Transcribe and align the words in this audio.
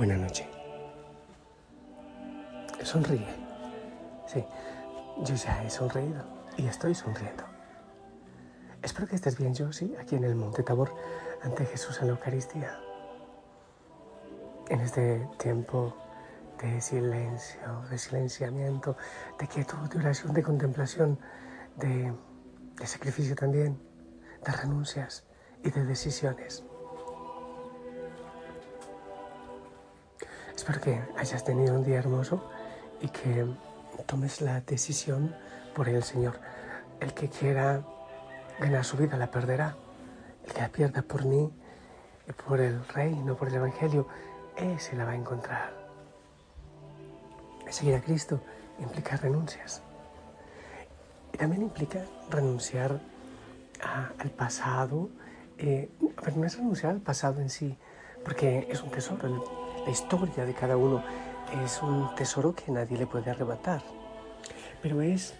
Buena 0.00 0.16
noche. 0.16 0.48
Sonríe. 2.82 3.28
Sí, 4.26 4.42
yo 5.22 5.34
ya 5.34 5.62
he 5.62 5.68
sonreído 5.68 6.24
y 6.56 6.66
estoy 6.68 6.94
sonriendo. 6.94 7.44
Espero 8.80 9.06
que 9.06 9.16
estés 9.16 9.36
bien, 9.36 9.52
yo, 9.52 9.70
sí, 9.74 9.94
aquí 10.00 10.16
en 10.16 10.24
el 10.24 10.36
Monte 10.36 10.62
Tabor, 10.62 10.94
ante 11.42 11.66
Jesús 11.66 12.00
en 12.00 12.06
la 12.06 12.12
Eucaristía. 12.14 12.80
En 14.70 14.80
este 14.80 15.28
tiempo 15.36 15.94
de 16.62 16.80
silencio, 16.80 17.82
de 17.90 17.98
silenciamiento, 17.98 18.96
de 19.38 19.48
quietud, 19.48 19.86
de 19.90 19.98
oración, 19.98 20.32
de 20.32 20.42
contemplación, 20.42 21.18
de 21.76 22.14
sacrificio 22.86 23.36
también, 23.36 23.78
de 24.46 24.50
renuncias 24.50 25.26
y 25.62 25.70
de 25.70 25.84
decisiones. 25.84 26.64
Espero 30.60 30.78
que 30.78 31.00
hayas 31.16 31.42
tenido 31.42 31.74
un 31.74 31.84
día 31.84 31.96
hermoso 31.96 32.44
y 33.00 33.08
que 33.08 33.46
tomes 34.04 34.42
la 34.42 34.60
decisión 34.60 35.34
por 35.74 35.88
el 35.88 36.02
Señor. 36.02 36.38
El 37.00 37.14
que 37.14 37.30
quiera 37.30 37.82
ganar 38.58 38.84
su 38.84 38.98
vida 38.98 39.16
la 39.16 39.30
perderá. 39.30 39.76
El 40.44 40.52
que 40.52 40.60
la 40.60 40.68
pierda 40.68 41.00
por 41.00 41.24
mí 41.24 41.50
por 42.46 42.60
el 42.60 42.86
reino, 42.88 43.38
por 43.38 43.48
el 43.48 43.54
Evangelio, 43.54 44.06
ese 44.54 44.96
la 44.96 45.06
va 45.06 45.12
a 45.12 45.16
encontrar. 45.16 45.72
Seguir 47.70 47.94
a 47.94 48.02
Cristo 48.02 48.42
implica 48.80 49.16
renuncias. 49.16 49.80
Y 51.32 51.38
también 51.38 51.62
implica 51.62 52.04
renunciar 52.28 53.00
al 54.18 54.30
pasado. 54.32 55.08
Eh, 55.56 55.88
no 56.36 56.44
es 56.44 56.58
renunciar 56.58 56.92
al 56.92 57.00
pasado 57.00 57.40
en 57.40 57.48
sí, 57.48 57.78
porque 58.22 58.68
es 58.70 58.82
un 58.82 58.90
tesoro. 58.90 59.59
Historia 59.90 60.46
de 60.46 60.54
cada 60.54 60.76
uno 60.76 61.02
es 61.64 61.82
un 61.82 62.14
tesoro 62.14 62.54
que 62.54 62.70
nadie 62.70 62.96
le 62.96 63.06
puede 63.06 63.28
arrebatar, 63.28 63.82
pero 64.80 65.02
es 65.02 65.34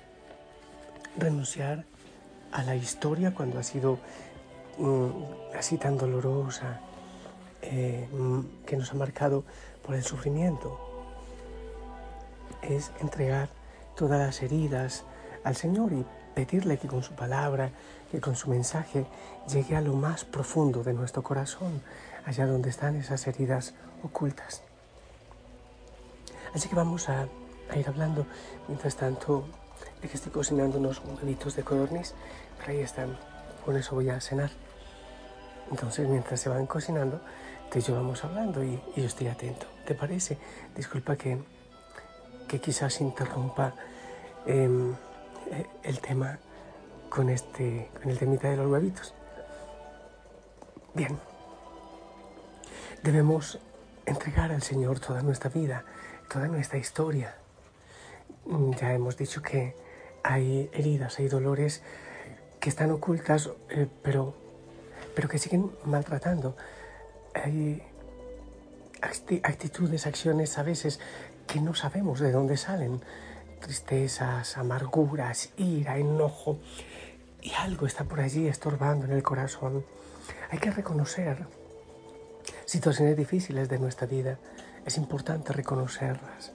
renunciar 1.16 1.84
a 2.50 2.64
la 2.64 2.74
historia 2.74 3.32
cuando 3.32 3.60
ha 3.60 3.62
sido 3.62 3.98
mm, 4.78 5.56
así 5.56 5.78
tan 5.78 5.96
dolorosa, 5.96 6.80
eh, 7.62 8.08
mm, 8.12 8.64
que 8.66 8.76
nos 8.76 8.90
ha 8.90 8.94
marcado 8.94 9.44
por 9.86 9.94
el 9.94 10.02
sufrimiento. 10.02 10.80
Es 12.60 12.90
entregar 13.00 13.50
todas 13.94 14.18
las 14.18 14.42
heridas 14.42 15.04
al 15.44 15.54
Señor 15.54 15.92
y 15.92 16.04
pedirle 16.34 16.76
que 16.76 16.88
con 16.88 17.04
su 17.04 17.14
palabra, 17.14 17.70
que 18.10 18.20
con 18.20 18.34
su 18.34 18.50
mensaje 18.50 19.06
llegue 19.48 19.76
a 19.76 19.80
lo 19.80 19.94
más 19.94 20.24
profundo 20.24 20.82
de 20.82 20.92
nuestro 20.92 21.22
corazón, 21.22 21.82
allá 22.26 22.46
donde 22.46 22.70
están 22.70 22.96
esas 22.96 23.28
heridas 23.28 23.74
ocultas. 24.02 24.62
Así 26.54 26.68
que 26.68 26.74
vamos 26.74 27.08
a, 27.08 27.28
ir 27.76 27.88
hablando. 27.88 28.26
Mientras 28.68 28.96
tanto, 28.96 29.44
de 30.02 30.08
que 30.08 30.16
estoy 30.16 30.32
cocinando 30.32 30.78
unos 30.78 31.00
huevitos 31.04 31.56
de 31.56 31.62
codorniz, 31.62 32.14
por 32.58 32.70
ahí 32.70 32.80
están. 32.80 33.18
Con 33.64 33.76
eso 33.76 33.94
voy 33.94 34.08
a 34.08 34.20
cenar. 34.20 34.50
Entonces, 35.70 36.08
mientras 36.08 36.40
se 36.40 36.48
van 36.48 36.66
cocinando, 36.66 37.20
te 37.70 37.92
vamos 37.92 38.24
hablando 38.24 38.64
y, 38.64 38.82
yo 38.96 39.04
estoy 39.04 39.28
atento. 39.28 39.66
¿Te 39.86 39.94
parece? 39.94 40.38
Disculpa 40.74 41.14
que, 41.16 41.38
que 42.48 42.60
quizás 42.60 43.00
interrumpa 43.00 43.74
em, 44.46 44.94
el 45.84 46.00
tema 46.00 46.38
con, 47.08 47.28
este, 47.28 47.90
con 48.00 48.10
el 48.10 48.18
temita 48.18 48.48
de 48.48 48.56
los 48.56 48.66
huevitos. 48.66 49.14
Bien. 50.94 51.16
Debemos 53.04 53.60
entregar 54.10 54.50
al 54.50 54.62
Señor 54.62 55.00
toda 55.00 55.22
nuestra 55.22 55.50
vida, 55.50 55.84
toda 56.28 56.48
nuestra 56.48 56.78
historia. 56.78 57.36
Ya 58.80 58.92
hemos 58.92 59.16
dicho 59.16 59.40
que 59.40 59.76
hay 60.22 60.68
heridas, 60.72 61.18
hay 61.18 61.28
dolores 61.28 61.82
que 62.58 62.68
están 62.68 62.90
ocultas, 62.90 63.50
eh, 63.70 63.86
pero, 64.02 64.34
pero 65.14 65.28
que 65.28 65.38
siguen 65.38 65.70
maltratando. 65.84 66.56
Hay 67.34 67.82
actitudes, 69.42 70.06
acciones 70.06 70.58
a 70.58 70.62
veces 70.64 71.00
que 71.46 71.60
no 71.60 71.74
sabemos 71.74 72.18
de 72.20 72.32
dónde 72.32 72.56
salen. 72.56 73.00
Tristezas, 73.60 74.58
amarguras, 74.58 75.50
ira, 75.56 75.98
enojo. 75.98 76.58
Y 77.42 77.52
algo 77.54 77.86
está 77.86 78.04
por 78.04 78.20
allí 78.20 78.48
estorbando 78.48 79.06
en 79.06 79.12
el 79.12 79.22
corazón. 79.22 79.84
Hay 80.50 80.58
que 80.58 80.70
reconocer 80.70 81.46
situaciones 82.70 83.16
difíciles 83.16 83.68
de 83.68 83.80
nuestra 83.80 84.06
vida, 84.06 84.38
es 84.86 84.96
importante 84.96 85.52
reconocerlas. 85.52 86.52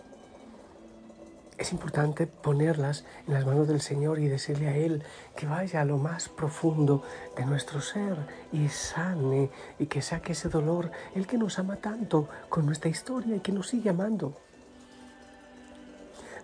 Es 1.57 1.73
importante 1.73 2.25
ponerlas 2.25 3.03
en 3.27 3.33
las 3.33 3.45
manos 3.45 3.67
del 3.67 3.81
Señor 3.81 4.19
y 4.19 4.29
decirle 4.29 4.69
a 4.69 4.77
Él 4.77 5.03
que 5.35 5.45
vaya 5.45 5.81
a 5.81 5.85
lo 5.85 5.97
más 5.97 6.29
profundo 6.29 7.03
de 7.35 7.45
nuestro 7.45 7.81
ser 7.81 8.15
y 8.53 8.69
sane 8.69 9.49
y 9.77 9.87
que 9.87 10.01
saque 10.01 10.31
ese 10.31 10.47
dolor, 10.47 10.89
el 11.15 11.27
que 11.27 11.37
nos 11.37 11.59
ama 11.59 11.75
tanto 11.75 12.29
con 12.47 12.65
nuestra 12.65 12.89
historia 12.89 13.35
y 13.35 13.41
que 13.41 13.51
nos 13.51 13.67
sigue 13.67 13.89
amando. 13.89 14.37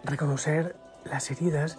Reconocer 0.04 0.76
las 1.06 1.31
heridas 1.31 1.78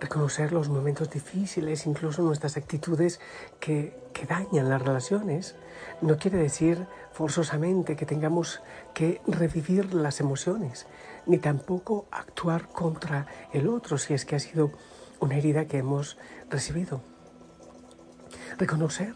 reconocer 0.00 0.52
los 0.52 0.68
momentos 0.68 1.10
difíciles, 1.10 1.86
incluso 1.86 2.22
nuestras 2.22 2.56
actitudes 2.56 3.20
que, 3.60 3.98
que, 4.12 4.26
dañan 4.26 4.68
las 4.68 4.82
relaciones. 4.82 5.56
No 6.00 6.18
quiere 6.18 6.38
decir 6.38 6.86
forzosamente 7.12 7.96
que 7.96 8.06
tengamos 8.06 8.60
que 8.94 9.20
revivir 9.26 9.94
las 9.94 10.20
emociones, 10.20 10.86
ni 11.26 11.38
tampoco 11.38 12.06
actuar 12.10 12.68
contra 12.68 13.26
el 13.52 13.68
otro 13.68 13.98
si 13.98 14.14
es 14.14 14.24
que 14.24 14.36
ha 14.36 14.40
sido 14.40 14.72
una 15.20 15.36
herida 15.36 15.66
que 15.66 15.78
hemos 15.78 16.18
recibido. 16.50 17.00
Reconocer 18.58 19.14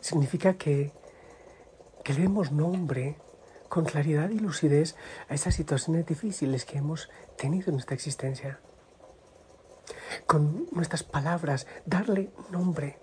significa 0.00 0.54
que, 0.54 0.92
que 2.04 2.14
le 2.14 2.22
demos 2.22 2.52
nombre 2.52 3.18
con 3.68 3.84
claridad 3.84 4.30
y 4.30 4.38
lucidez 4.38 4.96
a 5.28 5.34
esas 5.34 5.54
situaciones 5.54 6.06
difíciles 6.06 6.64
que 6.64 6.78
hemos 6.78 7.10
tenido 7.36 7.68
en 7.68 7.74
nuestra 7.74 7.94
existencia 7.94 8.60
con 10.26 10.66
nuestras 10.72 11.02
palabras, 11.02 11.66
darle 11.84 12.30
nombre, 12.50 12.98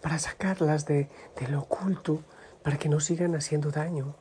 para 0.00 0.18
sacarlas 0.18 0.86
de, 0.86 1.08
lo 1.48 1.60
oculto, 1.60 2.22
para 2.62 2.78
que 2.78 2.88
no 2.88 3.00
sigan 3.00 3.34
haciendo 3.34 3.70
daño. 3.70 4.14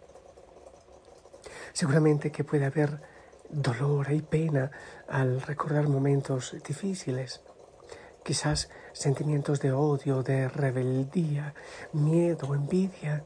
Seguramente 1.74 2.32
que 2.32 2.44
puede 2.44 2.66
haber 2.66 3.02
dolor 3.50 4.12
y 4.12 4.22
pena 4.22 4.72
al 5.08 5.42
recordar 5.42 5.88
momentos 5.88 6.56
difíciles, 6.66 7.42
quizás 8.24 8.70
sentimientos 8.94 9.60
de 9.60 9.72
odio, 9.72 10.24
de 10.24 10.48
rebeldía, 10.48 11.54
miedo, 11.94 12.56
envidia, 12.56 13.24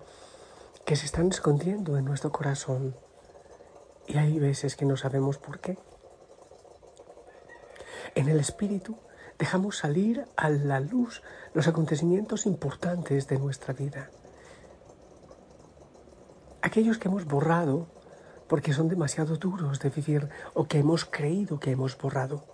que 0.85 0.95
se 0.95 1.05
están 1.05 1.29
escondiendo 1.29 1.97
en 1.97 2.05
nuestro 2.05 2.31
corazón. 2.31 2.95
Y 4.07 4.17
hay 4.17 4.39
veces 4.39 4.75
que 4.75 4.85
no 4.85 4.97
sabemos 4.97 5.37
por 5.37 5.59
qué. 5.59 5.77
En 8.15 8.29
el 8.29 8.39
Espíritu 8.39 8.97
dejamos 9.37 9.77
salir 9.77 10.25
a 10.37 10.49
la 10.49 10.79
luz 10.79 11.21
los 11.53 11.67
acontecimientos 11.67 12.45
importantes 12.45 13.27
de 13.27 13.37
nuestra 13.37 13.73
vida. 13.73 14.09
Aquellos 16.61 16.97
que 16.97 17.09
hemos 17.09 17.25
borrado 17.25 17.87
porque 18.47 18.73
son 18.73 18.87
demasiado 18.87 19.35
duros 19.35 19.79
de 19.79 19.89
vivir 19.89 20.29
o 20.53 20.67
que 20.67 20.79
hemos 20.79 21.03
creído 21.03 21.59
que 21.59 21.71
hemos 21.71 21.97
borrado. 21.97 22.45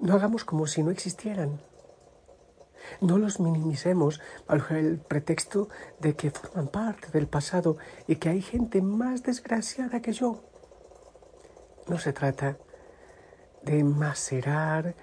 No 0.00 0.14
hagamos 0.14 0.44
como 0.44 0.66
si 0.66 0.82
no 0.82 0.90
existieran. 0.90 1.60
No 3.00 3.18
los 3.18 3.40
minimicemos 3.40 4.20
bajo 4.48 4.74
el 4.74 4.98
pretexto 4.98 5.68
de 6.00 6.16
que 6.16 6.30
forman 6.30 6.68
parte 6.68 7.08
del 7.12 7.28
pasado 7.28 7.76
y 8.06 8.16
que 8.16 8.30
hay 8.30 8.42
gente 8.42 8.82
más 8.82 9.22
desgraciada 9.22 10.02
que 10.02 10.12
yo. 10.12 10.42
No 11.86 11.98
se 11.98 12.12
trata 12.12 12.52
de 12.52 12.73
macerar 13.82 14.94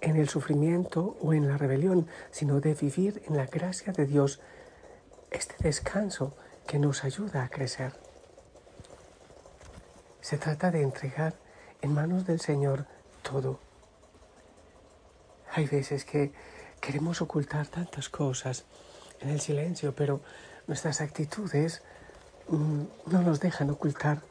en 0.00 0.16
el 0.16 0.28
sufrimiento 0.28 1.16
o 1.20 1.34
en 1.34 1.48
la 1.48 1.56
rebelión, 1.56 2.06
sino 2.30 2.60
de 2.60 2.74
vivir 2.74 3.22
en 3.26 3.36
la 3.36 3.46
gracia 3.46 3.92
de 3.92 4.06
Dios 4.06 4.40
este 5.30 5.54
descanso 5.62 6.34
que 6.66 6.78
nos 6.78 7.04
ayuda 7.04 7.44
a 7.44 7.48
crecer. 7.48 7.92
Se 10.20 10.38
trata 10.38 10.70
de 10.70 10.82
entregar 10.82 11.34
en 11.82 11.94
manos 11.94 12.26
del 12.26 12.40
Señor 12.40 12.86
todo. 13.22 13.58
Hay 15.52 15.66
veces 15.66 16.04
que 16.04 16.32
queremos 16.80 17.20
ocultar 17.20 17.66
tantas 17.66 18.08
cosas 18.08 18.64
en 19.20 19.30
el 19.30 19.40
silencio, 19.40 19.94
pero 19.94 20.20
nuestras 20.66 21.00
actitudes 21.00 21.82
mm, 22.48 22.82
no 23.06 23.22
nos 23.22 23.40
dejan 23.40 23.70
ocultar, 23.70 24.22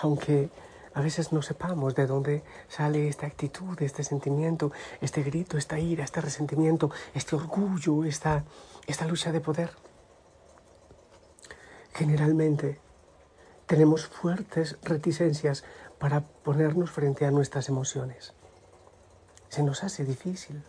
aunque 0.00 0.50
a 0.94 1.00
veces 1.00 1.32
no 1.32 1.42
sepamos 1.42 1.94
de 1.94 2.06
dónde 2.06 2.44
sale 2.68 3.08
esta 3.08 3.26
actitud, 3.26 3.80
este 3.82 4.04
sentimiento, 4.04 4.72
este 5.00 5.22
grito, 5.22 5.58
esta 5.58 5.78
ira, 5.78 6.04
este 6.04 6.20
resentimiento, 6.20 6.90
este 7.14 7.34
orgullo, 7.34 8.04
esta, 8.04 8.44
lucha 9.08 9.32
de 9.32 9.40
poder. 9.40 9.70
generalmente 11.94 12.80
tenemos 13.66 14.06
fuertes 14.06 14.76
reticencias 14.82 15.64
para 15.98 16.20
ponernos 16.20 16.90
frente 16.90 17.24
a 17.24 17.30
nuestras 17.30 17.68
emociones. 17.68 18.34
Se 19.48 19.62
nos 19.62 19.84
hace 19.84 20.04
difícil. 20.04 20.62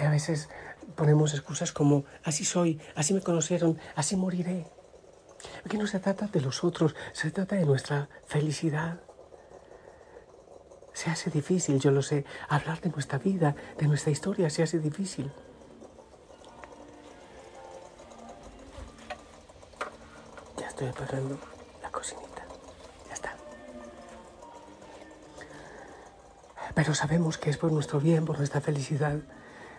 A 0.00 0.10
veces 0.10 0.48
ponemos 0.96 1.34
excusas 1.34 1.72
como, 1.72 2.04
así 2.24 2.44
soy, 2.44 2.80
así 2.94 3.14
me 3.14 3.20
conocieron, 3.20 3.78
así 3.94 4.16
moriré. 4.16 4.66
Aquí 5.64 5.78
no 5.78 5.86
se 5.86 6.00
trata 6.00 6.26
de 6.26 6.40
los 6.40 6.64
otros, 6.64 6.94
se 7.12 7.30
trata 7.30 7.56
de 7.56 7.64
nuestra 7.64 8.08
felicidad. 8.26 9.00
Se 10.92 11.10
hace 11.10 11.30
difícil, 11.30 11.80
yo 11.80 11.90
lo 11.90 12.02
sé, 12.02 12.24
hablar 12.48 12.80
de 12.80 12.90
nuestra 12.90 13.18
vida, 13.18 13.54
de 13.78 13.86
nuestra 13.86 14.10
historia, 14.10 14.50
se 14.50 14.62
hace 14.62 14.78
difícil. 14.78 15.32
Ya 20.58 20.68
estoy 20.68 20.88
apagando 20.88 21.38
la 21.82 21.90
cocinita, 21.90 22.44
ya 23.08 23.14
está. 23.14 23.34
Pero 26.74 26.94
sabemos 26.94 27.38
que 27.38 27.50
es 27.50 27.56
por 27.56 27.72
nuestro 27.72 28.00
bien, 28.00 28.26
por 28.26 28.36
nuestra 28.36 28.60
felicidad, 28.60 29.20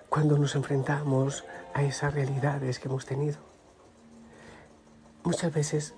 cuando 0.10 0.38
nos 0.38 0.56
enfrentamos 0.56 1.44
a 1.74 1.84
esas 1.84 2.14
realidades 2.14 2.80
que 2.80 2.88
hemos 2.88 3.06
tenido. 3.06 3.53
Muchas 5.24 5.54
veces 5.54 5.94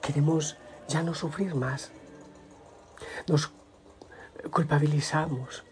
queremos 0.00 0.56
ya 0.88 1.02
no 1.02 1.14
sufrir 1.14 1.54
más. 1.54 1.92
Nos 3.28 3.52
culpabilizamos 4.50 5.64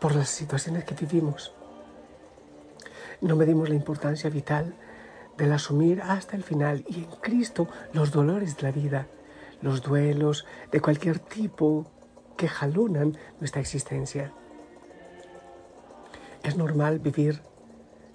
por 0.00 0.14
las 0.14 0.28
situaciones 0.28 0.84
que 0.84 0.94
vivimos. 0.94 1.52
No 3.20 3.34
medimos 3.34 3.68
la 3.68 3.74
importancia 3.74 4.30
vital 4.30 4.74
del 5.36 5.52
asumir 5.52 6.02
hasta 6.02 6.36
el 6.36 6.44
final 6.44 6.84
y 6.88 7.04
en 7.04 7.10
Cristo 7.20 7.68
los 7.92 8.12
dolores 8.12 8.56
de 8.56 8.62
la 8.62 8.70
vida, 8.70 9.08
los 9.60 9.82
duelos 9.82 10.46
de 10.70 10.80
cualquier 10.80 11.18
tipo 11.18 11.90
que 12.36 12.46
jalonan 12.46 13.16
nuestra 13.40 13.60
existencia. 13.60 14.32
Es 16.44 16.56
normal 16.56 17.00
vivir 17.00 17.42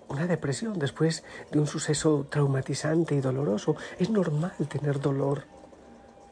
una 0.10 0.28
depresión 0.28 0.80
después 0.80 1.24
de 1.52 1.60
un 1.60 1.68
suceso 1.68 2.28
traumatizante 2.30 3.16
y 3.16 3.22
doloroso. 3.22 3.76
Es 4.00 4.10
normal 4.10 4.54
tener 4.70 5.00
dolor. 5.00 5.44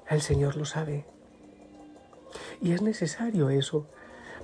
El 0.09 0.21
Señor 0.21 0.55
lo 0.55 0.65
sabe. 0.65 1.05
Y 2.61 2.73
es 2.73 2.81
necesario 2.81 3.49
eso. 3.49 3.87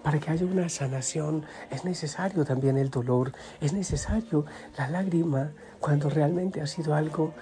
Para 0.04 0.20
que 0.20 0.32
haya 0.32 0.46
una 0.46 0.70
sanación 0.70 1.46
es 1.70 1.84
necesario 1.84 2.46
también 2.46 2.78
el 2.78 2.90
dolor, 2.90 3.34
es 3.60 3.74
necesario 3.74 4.46
la 4.78 4.88
lágrima 4.88 5.52
cuando 5.80 6.10
realmente 6.10 6.62
ha 6.62 6.68
sido 6.68 6.94
algo 6.94 7.34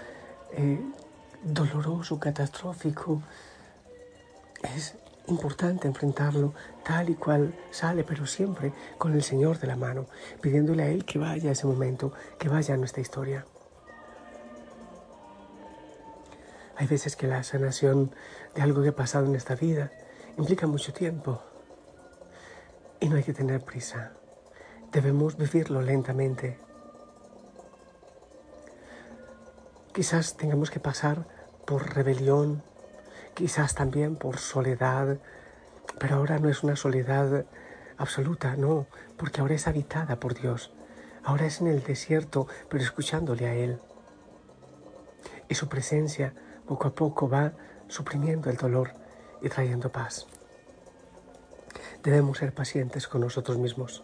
eh, 0.54 0.80
doloroso, 1.44 2.20
catastrófico. 2.20 3.22
Es 4.76 4.96
importante 5.28 5.88
enfrentarlo 5.88 6.54
tal 6.84 7.10
y 7.10 7.16
cual 7.16 7.56
sale, 7.72 8.04
pero 8.04 8.26
siempre 8.26 8.74
con 8.98 9.14
el 9.14 9.24
Señor 9.24 9.60
de 9.60 9.68
la 9.68 9.76
mano, 9.76 10.06
pidiéndole 10.42 10.84
a 10.84 10.88
Él 10.88 11.06
que 11.06 11.20
vaya 11.20 11.50
a 11.50 11.54
ese 11.54 11.68
momento, 11.68 12.14
que 12.38 12.50
vaya 12.50 12.74
a 12.74 12.78
nuestra 12.78 13.02
historia. 13.02 13.46
Hay 16.78 16.88
veces 16.88 17.16
que 17.16 17.28
la 17.28 17.42
sanación 17.44 18.12
de 18.54 18.62
algo 18.62 18.84
que 18.84 18.90
ha 18.90 18.96
pasado 18.96 19.26
en 19.26 19.36
esta 19.36 19.56
vida 19.56 19.92
implica 20.38 20.68
mucho 20.68 20.94
tiempo 20.94 21.42
y 23.00 23.08
no 23.08 23.16
hay 23.16 23.24
que 23.24 23.34
tener 23.34 23.64
prisa. 23.64 24.12
Debemos 24.92 25.38
vivirlo 25.38 25.82
lentamente. 25.82 26.60
Quizás 29.94 30.36
tengamos 30.36 30.70
que 30.70 30.82
pasar 30.82 31.26
por 31.66 31.96
rebelión, 31.96 32.62
quizás 33.36 33.76
también 33.76 34.16
por 34.16 34.38
soledad, 34.38 35.20
pero 36.00 36.16
ahora 36.16 36.40
no 36.40 36.50
es 36.50 36.64
una 36.64 36.76
soledad 36.76 37.46
absoluta, 37.98 38.56
no, 38.56 38.88
porque 39.18 39.42
ahora 39.42 39.56
es 39.56 39.68
habitada 39.68 40.20
por 40.20 40.34
Dios. 40.34 40.74
Ahora 41.24 41.46
es 41.46 41.60
en 41.60 41.68
el 41.68 41.84
desierto, 41.84 42.48
pero 42.70 42.84
escuchándole 42.84 43.46
a 43.46 43.54
Él. 43.54 43.80
Y 45.50 45.56
su 45.56 45.68
presencia 45.68 46.34
poco 46.66 46.88
a 46.88 46.96
poco 46.96 47.30
va 47.30 47.54
suprimiendo 47.88 48.50
el 48.50 48.56
dolor 48.56 48.94
y 49.42 49.50
trayendo 49.50 49.92
paz. 49.92 50.28
Debemos 52.04 52.38
ser 52.38 52.54
pacientes 52.54 53.08
con 53.08 53.22
nosotros 53.22 53.58
mismos. 53.58 54.04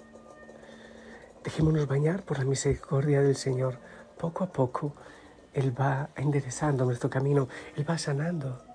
Dejémonos 1.44 1.88
bañar 1.88 2.24
por 2.24 2.38
la 2.38 2.46
misericordia 2.46 3.22
del 3.22 3.38
Señor. 3.38 3.80
Poco 4.18 4.44
a 4.44 4.52
poco 4.52 4.94
Él 5.54 5.80
va 5.80 6.10
enderezando 6.16 6.84
nuestro 6.86 7.10
camino, 7.10 7.48
Él 7.78 7.90
va 7.90 7.98
sanando 7.98 8.71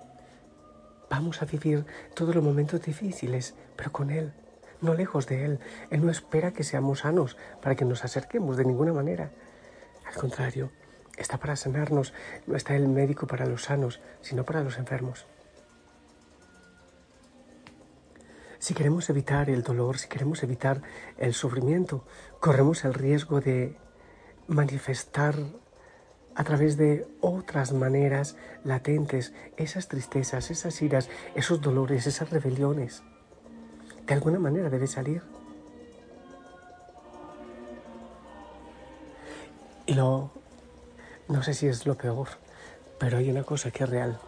Vamos 1.08 1.41
a 1.41 1.44
vivir 1.44 1.87
todos 2.14 2.35
los 2.35 2.43
momentos 2.43 2.82
difíciles, 2.82 3.55
pero 3.76 3.93
con 3.93 4.11
Él, 4.11 4.32
no 4.81 4.94
lejos 4.94 5.26
de 5.26 5.44
Él. 5.44 5.61
Él 5.91 6.05
no 6.05 6.11
espera 6.11 6.53
que 6.53 6.64
seamos 6.64 7.00
sanos 7.00 7.37
para 7.62 7.76
que 7.76 7.85
nos 7.85 8.05
acerquemos 8.05 8.56
de 8.56 8.64
ninguna 8.64 8.93
manera. 8.93 9.31
Al 10.05 10.14
contrario, 10.14 10.70
está 11.17 11.38
para 11.38 11.56
sanarnos. 11.56 12.12
No 12.47 12.56
está 12.56 12.75
el 12.75 12.88
médico 12.88 13.26
para 13.26 13.47
los 13.47 13.64
sanos, 13.64 14.00
sino 14.20 14.44
para 14.44 14.62
los 14.62 14.79
enfermos. 14.79 15.26
Si 18.59 18.75
queremos 18.75 19.09
evitar 19.11 19.49
el 19.49 19.62
dolor, 19.62 19.99
si 19.99 20.09
queremos 20.09 20.43
evitar 20.43 20.82
el 21.19 21.35
sufrimiento, 21.35 22.05
corremos 22.41 22.85
el 22.85 22.94
riesgo 22.94 23.41
de 23.41 23.76
manifestar 24.49 25.37
a 26.37 26.44
través 26.44 26.77
de 26.77 27.09
otras 27.23 27.73
maneras 27.73 28.37
latentes, 28.62 29.33
esas 29.56 29.88
tristezas, 29.88 30.50
esas 30.50 30.81
iras, 30.83 31.09
esos 31.35 31.62
dolores, 31.62 32.06
esas 32.06 32.29
rebeliones. 32.29 33.03
De 34.06 34.15
alguna 34.15 34.38
manera 34.38 34.69
debe 34.69 34.87
salir. 34.87 35.23
Y 39.87 39.94
lo, 39.94 40.31
no 41.29 41.43
sé 41.43 41.55
si 41.55 41.69
es 41.69 41.87
lo 41.87 41.95
peor, 41.97 42.28
pero 42.99 43.16
hay 43.16 43.31
una 43.31 43.45
cosa 43.45 43.71
que 43.71 43.85
es 43.85 43.90
real. 43.90 44.19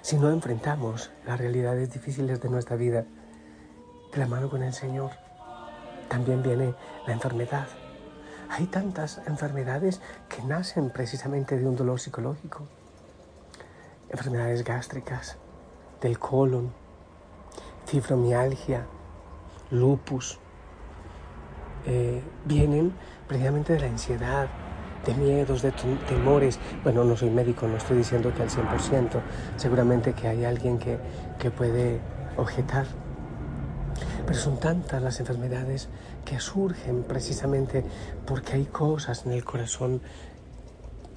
Si 0.00 0.16
no 0.16 0.30
enfrentamos 0.30 1.12
las 1.24 1.38
realidades 1.38 1.92
difíciles 1.92 2.40
de 2.40 2.48
nuestra 2.48 2.74
vida 2.76 3.06
de 4.12 4.48
con 4.48 4.62
el 4.62 4.72
Señor, 4.72 5.12
también 6.08 6.42
viene 6.42 6.74
la 7.06 7.12
enfermedad 7.12 7.66
hay 8.52 8.66
tantas 8.66 9.22
enfermedades 9.26 10.02
que 10.28 10.42
nacen 10.42 10.90
precisamente 10.90 11.56
de 11.56 11.66
un 11.66 11.74
dolor 11.74 11.98
psicológico. 11.98 12.68
Enfermedades 14.10 14.62
gástricas, 14.62 15.38
del 16.02 16.18
colon, 16.18 16.70
fibromialgia, 17.86 18.84
lupus, 19.70 20.38
eh, 21.86 22.22
vienen 22.44 22.92
precisamente 23.26 23.72
de 23.72 23.80
la 23.80 23.86
ansiedad, 23.86 24.48
de 25.06 25.14
miedos, 25.14 25.62
de 25.62 25.72
temores. 26.06 26.58
Bueno, 26.84 27.04
no 27.04 27.16
soy 27.16 27.30
médico, 27.30 27.66
no 27.66 27.78
estoy 27.78 27.96
diciendo 27.96 28.34
que 28.34 28.42
al 28.42 28.50
100%, 28.50 29.22
seguramente 29.56 30.12
que 30.12 30.28
hay 30.28 30.44
alguien 30.44 30.78
que, 30.78 30.98
que 31.38 31.50
puede 31.50 32.00
objetar 32.36 32.86
pero 34.32 34.44
son 34.44 34.58
tantas 34.58 35.02
las 35.02 35.20
enfermedades 35.20 35.90
que 36.24 36.40
surgen 36.40 37.02
precisamente 37.02 37.84
porque 38.26 38.54
hay 38.54 38.64
cosas 38.64 39.26
en 39.26 39.32
el 39.32 39.44
corazón, 39.44 40.00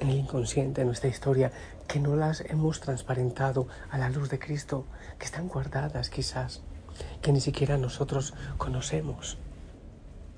en 0.02 0.10
el 0.10 0.18
inconsciente, 0.18 0.82
en 0.82 0.88
nuestra 0.88 1.08
historia, 1.08 1.50
que 1.88 2.02
no 2.02 2.18
las 2.18 2.42
hemos 2.42 2.82
transparentado 2.82 3.70
a 3.90 3.98
la 3.98 4.10
luz 4.10 4.28
de 4.28 4.38
Cristo, 4.38 4.84
que 5.18 5.24
están 5.24 5.48
guardadas 5.48 6.10
quizás, 6.10 6.62
que 7.22 7.32
ni 7.32 7.40
siquiera 7.40 7.78
nosotros 7.78 8.34
conocemos. 8.58 9.38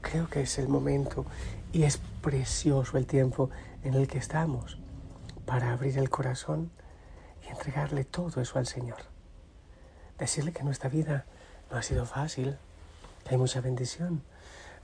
Creo 0.01 0.29
que 0.29 0.41
es 0.41 0.60
el 0.60 0.67
momento 0.67 1.25
y 1.74 1.81
es 1.81 1.98
precioso 2.22 3.00
el 3.00 3.07
tiempo 3.07 3.50
en 3.84 3.96
el 3.96 4.07
que 4.07 4.19
estamos 4.19 4.77
para 5.48 5.74
abrir 5.74 5.98
el 5.98 6.12
corazón 6.12 6.69
y 7.43 7.50
entregarle 7.50 8.03
todo 8.03 8.39
eso 8.39 8.60
al 8.60 8.67
Señor. 8.67 9.00
Decirle 10.19 10.51
que 10.51 10.63
nuestra 10.63 10.91
vida 10.91 11.25
no 11.72 11.77
ha 11.77 11.81
sido 11.81 12.05
fácil, 12.05 12.60
hay 13.29 13.38
mucha 13.38 13.62
bendición, 13.62 14.24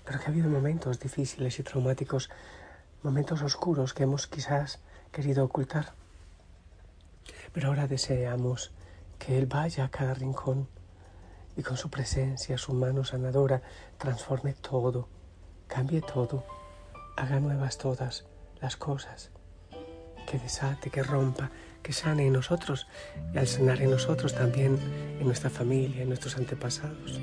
pero 0.06 0.20
que 0.20 0.26
ha 0.26 0.30
habido 0.30 0.50
momentos 0.50 1.00
difíciles 1.00 1.60
y 1.60 1.64
traumáticos, 1.64 2.30
momentos 3.02 3.42
oscuros 3.42 3.94
que 3.94 4.04
hemos 4.04 4.28
quizás 4.28 4.80
querido 5.12 5.46
ocultar. 5.46 5.94
Pero 7.54 7.70
ahora 7.70 7.88
deseamos 7.88 8.72
que 9.20 9.38
Él 9.38 9.46
vaya 9.46 9.86
a 9.86 9.92
cada 9.92 10.14
rincón 10.14 10.68
y 11.56 11.62
con 11.62 11.78
su 11.78 11.90
presencia, 11.90 12.58
su 12.58 12.74
mano 12.74 13.04
sanadora, 13.06 13.62
transforme 13.98 14.54
todo, 14.54 15.08
cambie 15.68 16.02
todo, 16.02 16.44
haga 17.16 17.40
nuevas 17.40 17.78
todas 17.78 18.26
las 18.60 18.76
cosas, 18.76 19.32
que 20.28 20.40
desate, 20.40 20.90
que 20.90 21.04
rompa, 21.04 21.52
que 21.84 21.94
sane 21.94 22.26
en 22.26 22.34
nosotros 22.34 22.88
y 23.34 23.38
al 23.38 23.48
sanar 23.48 23.82
en 23.82 23.92
nosotros 23.92 24.34
también 24.34 24.80
en 25.20 25.26
nuestra 25.26 25.50
familia, 25.50 26.02
en 26.02 26.08
nuestros 26.08 26.38
antepasados. 26.38 27.20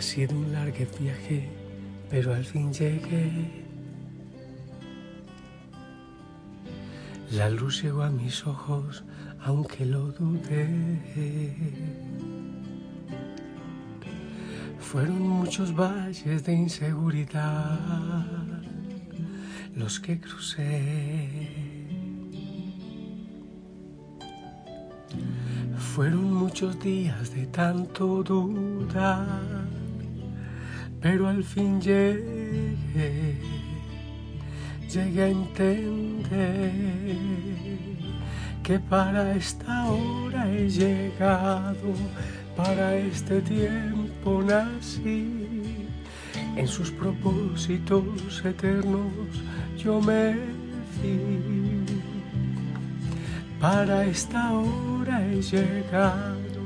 Ha 0.00 0.02
sido 0.02 0.34
un 0.34 0.50
largo 0.50 0.86
viaje, 0.98 1.46
pero 2.08 2.32
al 2.32 2.42
fin 2.42 2.72
llegué. 2.72 3.66
La 7.32 7.50
luz 7.50 7.82
llegó 7.82 8.04
a 8.04 8.10
mis 8.10 8.46
ojos, 8.46 9.04
aunque 9.44 9.84
lo 9.84 10.10
dudé. 10.12 11.68
Fueron 14.78 15.20
muchos 15.20 15.76
valles 15.76 16.46
de 16.46 16.54
inseguridad 16.54 17.78
los 19.76 20.00
que 20.00 20.18
crucé. 20.18 21.60
Fueron 25.94 26.32
muchos 26.32 26.80
días 26.80 27.34
de 27.34 27.46
tanto 27.48 28.22
dudar, 28.22 29.66
pero 31.00 31.28
al 31.28 31.42
fin 31.42 31.80
llegué, 31.80 33.38
llegué 34.92 35.22
a 35.22 35.28
entender 35.28 36.72
que 38.62 38.78
para 38.78 39.34
esta 39.34 39.90
hora 39.90 40.50
he 40.50 40.68
llegado 40.68 41.94
para 42.56 42.94
este 42.96 43.40
tiempo 43.40 44.42
nací, 44.42 45.88
en 46.56 46.68
sus 46.68 46.90
propósitos 46.90 48.44
eternos 48.44 49.12
yo 49.78 50.00
me 50.00 50.34
fui. 51.00 51.86
Para 53.60 54.04
esta 54.04 54.52
hora 54.52 55.26
he 55.26 55.40
llegado, 55.40 56.60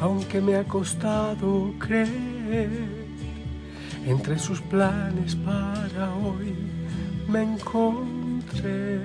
aunque 0.00 0.40
me 0.40 0.56
ha 0.56 0.64
costado 0.64 1.74
creer. 1.78 2.99
Entre 4.10 4.36
sus 4.40 4.60
planes 4.62 5.36
para 5.36 6.12
hoy 6.16 6.52
me 7.28 7.42
encontré. 7.42 9.00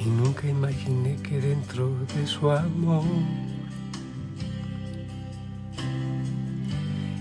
y 0.00 0.06
nunca 0.06 0.48
imaginé 0.48 1.16
que 1.22 1.40
dentro 1.42 1.94
de 2.16 2.26
su 2.26 2.50
amor 2.50 3.04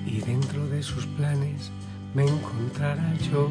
y 0.07 0.21
dentro 0.21 0.65
de 0.69 0.81
sus 0.81 1.05
planes 1.07 1.71
me 2.15 2.23
encontrara 2.23 3.13
yo. 3.29 3.49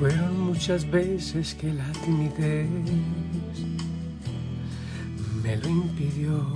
Fueron 0.00 0.46
muchas 0.46 0.90
veces 0.90 1.54
que 1.54 1.74
la 1.74 1.84
timidez 2.02 2.66
me 5.42 5.56
lo 5.58 5.68
impidió. 5.68 6.54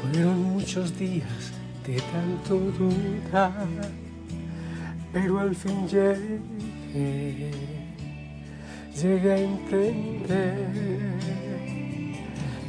Fueron 0.00 0.42
muchos 0.44 0.98
días 0.98 1.52
de 1.86 2.00
tanto 2.10 2.58
dudar, 2.78 3.66
pero 5.12 5.40
al 5.40 5.54
fin 5.54 5.86
llegué, 5.86 7.50
llegué 8.98 9.30
a 9.30 9.38
entender 9.38 10.70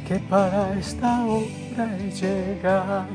que 0.06 0.18
para 0.28 0.78
esta 0.78 1.24
hora 1.24 1.98
he 1.98 2.10
llegado, 2.10 3.06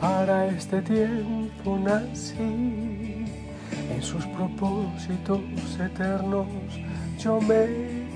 para 0.00 0.46
este 0.46 0.80
tiempo 0.80 1.43
nací, 1.64 3.24
en 3.90 4.02
sus 4.02 4.26
propósitos 4.26 5.40
eternos 5.80 6.46
yo 7.18 7.40
me 7.40 7.66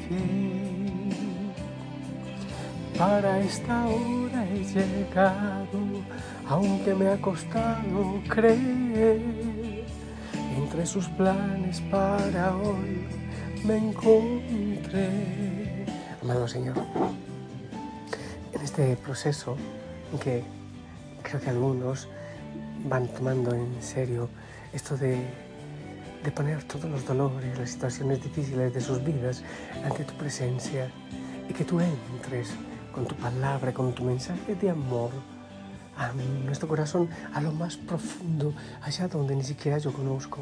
fui. 0.07 1.13
Para 2.99 3.41
esta 3.41 3.87
hora 3.87 4.47
he 4.51 4.65
llegado, 4.65 5.79
aunque 6.49 6.95
me 6.95 7.09
ha 7.09 7.21
costado 7.21 8.21
creer. 8.29 9.23
Entre 10.57 10.85
sus 10.85 11.09
planes 11.09 11.81
para 11.83 12.57
hoy 12.57 13.07
me 13.65 13.77
encontré. 13.77 15.87
Amado 16.23 16.49
Señor, 16.49 16.77
en 18.53 18.61
este 18.61 18.97
proceso 18.97 19.57
que 20.23 20.43
creo 21.23 21.41
que 21.41 21.51
algunos 21.51 22.09
van 22.85 23.09
tomando 23.09 23.55
en 23.55 23.83
serio 23.83 24.29
esto 24.73 24.97
de, 24.97 25.19
de 26.23 26.31
poner 26.31 26.63
todos 26.65 26.91
los 26.91 27.07
dolores, 27.07 27.59
las 27.59 27.71
situaciones 27.71 28.23
difíciles 28.23 28.73
de 28.75 28.81
sus 28.81 29.03
vidas 29.03 29.43
ante 29.85 30.05
tu 30.05 30.15
presencia 30.15 30.91
y 31.49 31.53
que 31.53 31.65
tú 31.65 31.81
entres 31.81 32.51
con 32.93 33.07
tu 33.07 33.15
palabra, 33.17 33.73
con 33.73 33.95
tu 33.95 34.05
mensaje 34.05 34.55
de 34.55 34.71
amor 34.71 35.11
a 35.97 36.13
nuestro 36.13 36.69
corazón, 36.69 37.09
a 37.35 37.41
lo 37.41 37.53
más 37.53 37.77
profundo, 37.77 38.55
allá 38.83 39.09
donde 39.09 39.35
ni 39.35 39.43
siquiera 39.43 39.79
yo 39.79 39.93
conozco, 39.93 40.39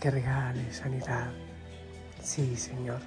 que 0.00 0.10
regale 0.10 0.72
sanidad. 0.72 1.30
Sí, 2.22 2.56
Señor, 2.56 3.00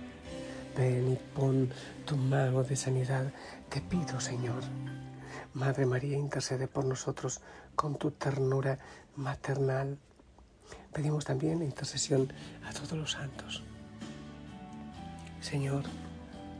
ven 0.77 1.13
y 1.13 1.15
pon 1.36 1.69
tu 2.05 2.15
mano 2.15 2.63
de 2.63 2.75
sanidad. 2.75 3.25
Te 3.69 3.81
pido, 3.81 4.19
Señor. 4.19 4.63
Madre 5.53 5.86
María, 5.86 6.17
intercede 6.17 6.67
por 6.67 6.86
nosotros 6.86 7.41
con 7.75 7.98
tu 7.98 8.12
ternura 8.12 8.79
maternal. 9.15 10.00
Pedimos 10.91 11.25
también 11.25 11.62
intercesión 11.62 12.33
a 12.65 12.74
todos 12.74 12.93
los 12.93 13.12
santos. 13.12 13.63
Señor, 15.41 15.83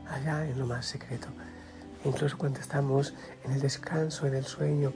allá 0.08 0.46
en 0.46 0.58
lo 0.58 0.66
más 0.66 0.86
secreto, 0.86 1.28
incluso 2.04 2.38
cuando 2.38 2.60
estamos 2.60 3.14
en 3.44 3.52
el 3.52 3.60
descanso, 3.60 4.26
en 4.26 4.34
el 4.34 4.44
sueño. 4.44 4.92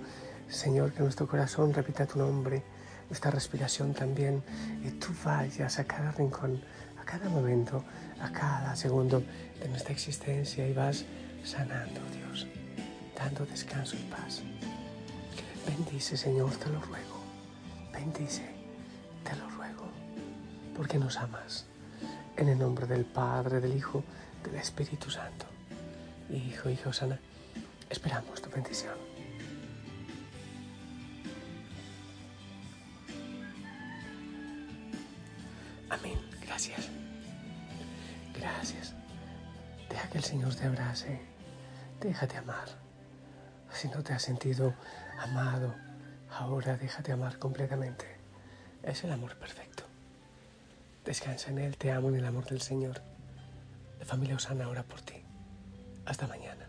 Señor, 0.49 0.93
que 0.93 1.02
nuestro 1.02 1.26
corazón 1.26 1.75
repita 1.75 2.07
tu 2.07 2.19
nombre, 2.19 2.62
nuestra 3.09 3.31
respiración 3.31 3.95
también, 3.95 4.43
y 4.85 4.90
tú 4.93 5.09
vayas 5.25 5.78
a 5.78 5.85
cada 5.85 6.12
rincón, 6.12 6.62
a 7.00 7.05
cada 7.05 7.28
momento, 7.28 7.85
a 8.21 8.31
cada 8.31 8.76
segundo 8.76 9.23
de 9.61 9.69
nuestra 9.69 9.93
existencia 9.93 10.67
y 10.69 10.73
vas 10.73 11.05
sanando, 11.43 12.00
Dios, 12.12 12.27
dando 13.19 13.45
descanso 13.45 13.97
y 13.97 14.11
paz. 14.11 14.43
Bendice, 15.67 16.17
Señor, 16.17 16.51
te 16.53 16.71
lo 16.71 16.81
ruego. 16.81 17.19
Bendice, 17.93 18.49
te 19.25 19.37
lo 19.37 19.51
ruego, 19.51 19.85
porque 20.75 20.99
nos 20.99 21.19
amas. 21.19 21.67
En 22.37 22.49
el 22.49 22.59
nombre 22.59 22.87
del 22.87 23.05
Padre, 23.05 23.61
del 23.61 23.77
Hijo, 23.77 24.03
del 24.45 24.55
Espíritu 24.55 25.11
Santo 25.11 25.47
hijo, 26.37 26.69
hija 26.69 26.91
Osana, 26.91 27.19
esperamos 27.89 28.41
tu 28.43 28.51
bendición. 28.51 28.95
Amén. 35.91 36.19
Gracias. 36.43 36.89
Gracias. 38.35 38.95
Deja 39.89 40.09
que 40.11 40.19
el 40.19 40.25
Señor 40.25 40.55
te 40.55 40.67
abrace. 40.67 41.21
Déjate 42.01 42.37
amar. 42.37 42.88
Si 43.78 43.87
no 43.87 44.02
te 44.02 44.12
has 44.12 44.23
sentido 44.23 44.75
amado, 45.20 45.73
ahora 46.37 46.76
déjate 46.76 47.12
amar 47.12 47.38
completamente. 47.38 48.06
Es 48.82 49.04
el 49.04 49.12
amor 49.12 49.37
perfecto. 49.37 49.85
Descansa 51.04 51.52
en 51.52 51.61
Él, 51.61 51.76
te 51.76 51.92
amo 51.92 52.08
en 52.08 52.16
el 52.16 52.26
amor 52.26 52.44
del 52.47 52.61
Señor. 52.61 53.00
La 54.00 54.04
familia 54.04 54.35
Osana 54.35 54.68
ora 54.68 54.82
por 54.82 55.00
ti. 55.02 55.23
Hasta 56.06 56.26
mañana. 56.26 56.68